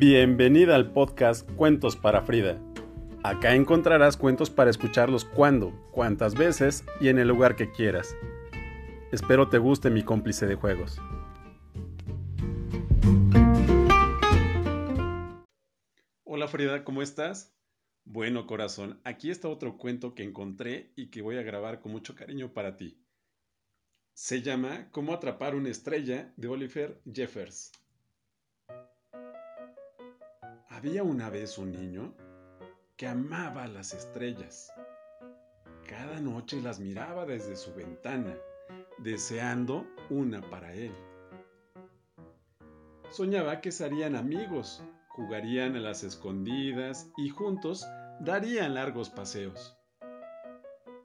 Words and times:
Bienvenida 0.00 0.76
al 0.76 0.92
podcast 0.92 1.46
Cuentos 1.56 1.94
para 1.94 2.22
Frida. 2.22 2.58
Acá 3.22 3.54
encontrarás 3.54 4.16
cuentos 4.16 4.48
para 4.48 4.70
escucharlos 4.70 5.26
cuando, 5.26 5.74
cuantas 5.92 6.34
veces 6.34 6.86
y 7.02 7.08
en 7.08 7.18
el 7.18 7.28
lugar 7.28 7.54
que 7.54 7.70
quieras. 7.70 8.16
Espero 9.12 9.50
te 9.50 9.58
guste 9.58 9.90
mi 9.90 10.02
cómplice 10.02 10.46
de 10.46 10.54
juegos. 10.54 10.96
Hola 16.24 16.48
Frida, 16.48 16.82
¿cómo 16.82 17.02
estás? 17.02 17.54
Bueno 18.06 18.46
corazón, 18.46 19.02
aquí 19.04 19.30
está 19.30 19.48
otro 19.48 19.76
cuento 19.76 20.14
que 20.14 20.22
encontré 20.22 20.94
y 20.96 21.10
que 21.10 21.20
voy 21.20 21.36
a 21.36 21.42
grabar 21.42 21.80
con 21.80 21.92
mucho 21.92 22.14
cariño 22.14 22.54
para 22.54 22.78
ti. 22.78 23.04
Se 24.14 24.40
llama 24.40 24.88
Cómo 24.92 25.12
atrapar 25.12 25.54
una 25.54 25.68
estrella 25.68 26.32
de 26.38 26.48
Oliver 26.48 27.02
Jeffers. 27.04 27.72
Había 30.82 31.02
una 31.02 31.28
vez 31.28 31.58
un 31.58 31.72
niño 31.72 32.14
que 32.96 33.06
amaba 33.06 33.66
las 33.66 33.92
estrellas. 33.92 34.72
Cada 35.86 36.20
noche 36.20 36.58
las 36.62 36.80
miraba 36.80 37.26
desde 37.26 37.54
su 37.54 37.74
ventana, 37.74 38.34
deseando 38.96 39.86
una 40.08 40.40
para 40.40 40.72
él. 40.72 40.94
Soñaba 43.10 43.60
que 43.60 43.72
serían 43.72 44.16
amigos, 44.16 44.82
jugarían 45.08 45.76
a 45.76 45.80
las 45.80 46.02
escondidas 46.02 47.10
y 47.18 47.28
juntos 47.28 47.86
darían 48.20 48.72
largos 48.72 49.10
paseos. 49.10 49.76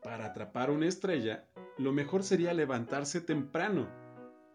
Para 0.02 0.28
atrapar 0.28 0.70
una 0.70 0.88
estrella, 0.88 1.50
lo 1.78 1.92
mejor 1.92 2.24
sería 2.24 2.54
levantarse 2.54 3.20
temprano, 3.20 3.90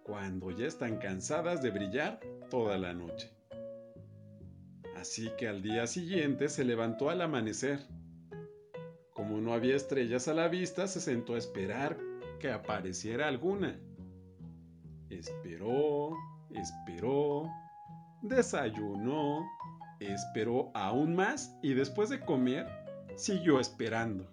cuando 0.03 0.51
ya 0.51 0.67
están 0.67 0.97
cansadas 0.97 1.61
de 1.61 1.73
brillar 1.73 2.21
toda 2.49 2.79
la 2.79 2.95
noche. 2.95 3.31
Así 5.01 5.31
que 5.39 5.49
al 5.49 5.63
día 5.63 5.87
siguiente 5.87 6.51
se 6.51 6.63
levantó 6.63 7.09
al 7.09 7.23
amanecer. 7.23 7.81
Como 9.15 9.41
no 9.41 9.55
había 9.55 9.75
estrellas 9.75 10.29
a 10.29 10.35
la 10.35 10.49
vista, 10.49 10.87
se 10.89 11.01
sentó 11.01 11.37
a 11.37 11.39
esperar 11.39 11.97
que 12.39 12.53
apareciera 12.53 13.27
alguna. 13.27 13.81
Esperó, 15.09 16.11
esperó, 16.55 17.49
desayunó, 18.21 19.43
esperó 20.01 20.71
aún 20.75 21.17
más 21.17 21.59
y 21.63 21.73
después 21.73 22.11
de 22.11 22.21
comer, 22.21 22.67
siguió 23.17 23.59
esperando. 23.59 24.31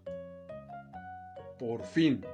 Por 1.58 1.82
fin, 1.82 2.26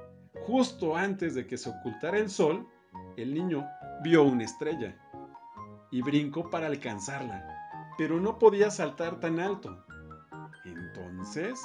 justo 0.44 0.96
antes 0.96 1.36
de 1.36 1.46
que 1.46 1.56
se 1.56 1.70
ocultara 1.70 2.18
el 2.18 2.28
sol, 2.28 2.68
el 3.16 3.32
niño 3.32 3.64
vio 4.02 4.24
una 4.24 4.42
estrella 4.42 5.00
y 5.92 6.02
brincó 6.02 6.50
para 6.50 6.66
alcanzarla 6.66 7.53
pero 7.96 8.20
no 8.20 8.38
podía 8.38 8.70
saltar 8.70 9.20
tan 9.20 9.40
alto. 9.40 9.84
Entonces, 10.64 11.60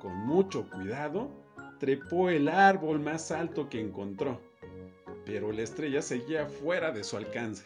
con 0.00 0.14
mucho 0.14 0.68
cuidado, 0.70 1.30
trepó 1.78 2.28
el 2.28 2.48
árbol 2.48 3.00
más 3.00 3.30
alto 3.30 3.68
que 3.68 3.80
encontró, 3.80 4.40
pero 5.24 5.52
la 5.52 5.62
estrella 5.62 6.02
seguía 6.02 6.46
fuera 6.46 6.92
de 6.92 7.04
su 7.04 7.16
alcance. 7.16 7.64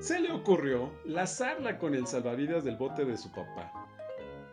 Se 0.00 0.20
le 0.20 0.30
ocurrió 0.30 0.92
lazarla 1.04 1.78
con 1.78 1.94
el 1.94 2.06
salvavidas 2.06 2.64
del 2.64 2.76
bote 2.76 3.04
de 3.04 3.16
su 3.16 3.32
papá, 3.32 3.72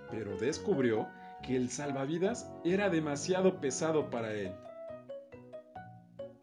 pero 0.10 0.36
descubrió 0.38 1.08
que 1.44 1.56
el 1.56 1.70
salvavidas 1.70 2.50
era 2.64 2.90
demasiado 2.90 3.62
pesado 3.62 4.10
para 4.10 4.34
él. 4.34 4.52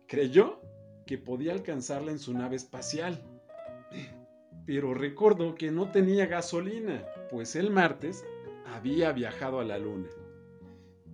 Creyó 0.07 0.61
que 1.07 1.19
podía 1.19 1.53
alcanzarla 1.53 2.13
en 2.13 2.19
su 2.19 2.33
nave 2.33 2.57
espacial, 2.57 3.21
pero 4.67 4.95
recordó 4.95 5.55
que 5.55 5.71
no 5.71 5.91
tenía 5.91 6.27
gasolina, 6.27 7.05
pues 7.31 7.57
el 7.57 7.71
martes 7.71 8.25
había 8.67 9.13
viajado 9.13 9.61
a 9.61 9.65
la 9.65 9.79
luna. 9.79 10.09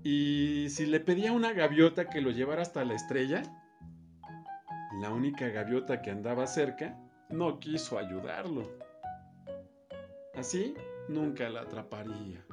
¿Y 0.02 0.68
si 0.70 0.86
le 0.86 1.00
pedía 1.00 1.30
a 1.30 1.34
una 1.34 1.52
gaviota 1.52 2.08
que 2.08 2.20
lo 2.20 2.30
llevara 2.30 2.62
hasta 2.62 2.84
la 2.84 2.94
estrella? 2.94 3.42
La 5.00 5.10
única 5.10 5.48
gaviota 5.48 6.02
que 6.02 6.10
andaba 6.10 6.46
cerca 6.46 6.98
no 7.30 7.58
quiso 7.58 7.98
ayudarlo. 7.98 8.70
Así 10.34 10.74
nunca 11.08 11.48
la 11.48 11.62
atraparía. 11.62 12.44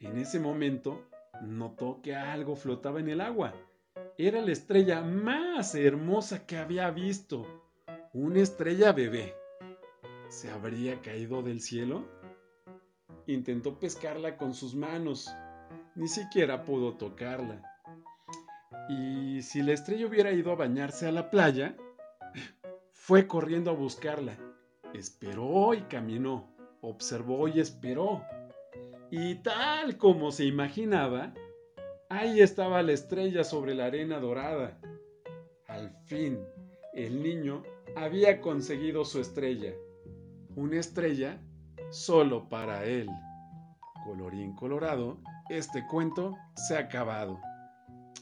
En 0.00 0.16
ese 0.16 0.40
momento 0.40 1.06
notó 1.42 2.00
que 2.02 2.14
algo 2.14 2.56
flotaba 2.56 3.00
en 3.00 3.08
el 3.08 3.20
agua. 3.20 3.52
Era 4.16 4.40
la 4.40 4.52
estrella 4.52 5.02
más 5.02 5.74
hermosa 5.74 6.46
que 6.46 6.56
había 6.56 6.90
visto 6.90 7.67
una 8.18 8.40
estrella 8.40 8.92
bebé. 8.92 9.36
¿Se 10.28 10.50
habría 10.50 11.00
caído 11.00 11.40
del 11.40 11.60
cielo? 11.60 12.04
Intentó 13.26 13.78
pescarla 13.78 14.36
con 14.36 14.54
sus 14.54 14.74
manos. 14.74 15.32
Ni 15.94 16.08
siquiera 16.08 16.64
pudo 16.64 16.96
tocarla. 16.96 17.62
Y 18.88 19.40
si 19.42 19.62
la 19.62 19.72
estrella 19.72 20.06
hubiera 20.06 20.32
ido 20.32 20.50
a 20.50 20.56
bañarse 20.56 21.06
a 21.06 21.12
la 21.12 21.30
playa, 21.30 21.76
fue 22.90 23.28
corriendo 23.28 23.70
a 23.70 23.74
buscarla. 23.74 24.36
Esperó 24.94 25.74
y 25.74 25.82
caminó. 25.82 26.52
Observó 26.80 27.46
y 27.46 27.60
esperó. 27.60 28.24
Y 29.12 29.36
tal 29.36 29.96
como 29.96 30.32
se 30.32 30.44
imaginaba, 30.44 31.34
ahí 32.08 32.40
estaba 32.40 32.82
la 32.82 32.92
estrella 32.92 33.44
sobre 33.44 33.74
la 33.74 33.86
arena 33.86 34.18
dorada. 34.18 34.80
Al 35.68 35.90
fin, 36.06 36.40
el 36.94 37.22
niño 37.22 37.62
había 37.96 38.40
conseguido 38.40 39.04
su 39.04 39.20
estrella, 39.20 39.72
una 40.56 40.78
estrella 40.78 41.40
solo 41.90 42.48
para 42.48 42.84
él. 42.84 43.08
Colorín 44.04 44.54
colorado, 44.54 45.18
este 45.48 45.86
cuento 45.86 46.36
se 46.54 46.76
ha 46.76 46.80
acabado. 46.80 47.38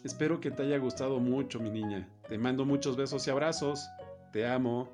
Espero 0.04 0.40
que 0.40 0.50
te 0.50 0.62
haya 0.62 0.78
gustado 0.78 1.18
mucho, 1.20 1.58
mi 1.58 1.70
niña. 1.70 2.08
Te 2.28 2.38
mando 2.38 2.64
muchos 2.64 2.96
besos 2.96 3.26
y 3.26 3.30
abrazos. 3.30 3.88
Te 4.32 4.46
amo. 4.46 4.88